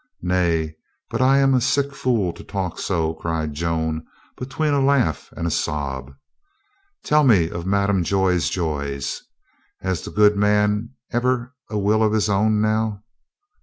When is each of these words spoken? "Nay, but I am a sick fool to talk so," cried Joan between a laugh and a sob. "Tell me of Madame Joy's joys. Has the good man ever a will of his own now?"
"Nay, 0.23 0.75
but 1.11 1.21
I 1.21 1.37
am 1.37 1.53
a 1.53 1.61
sick 1.61 1.93
fool 1.93 2.33
to 2.33 2.43
talk 2.43 2.79
so," 2.79 3.13
cried 3.13 3.53
Joan 3.53 4.03
between 4.35 4.73
a 4.73 4.81
laugh 4.83 5.31
and 5.37 5.45
a 5.45 5.51
sob. 5.51 6.15
"Tell 7.05 7.23
me 7.23 7.51
of 7.51 7.67
Madame 7.67 8.03
Joy's 8.03 8.49
joys. 8.49 9.21
Has 9.81 10.01
the 10.01 10.09
good 10.09 10.35
man 10.35 10.95
ever 11.11 11.53
a 11.69 11.77
will 11.77 12.01
of 12.01 12.13
his 12.13 12.29
own 12.29 12.59
now?" 12.61 13.03